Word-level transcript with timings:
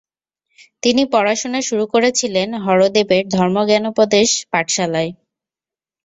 তিনি 0.83 1.03
পড়াশোনা 1.13 1.59
শুরু 1.67 1.85
করেছিলেন 1.93 2.49
হরদেবের 2.65 3.23
ধর্মজ্ঞানোপদেশ 3.35 4.29
পাঠশালায়। 4.51 5.11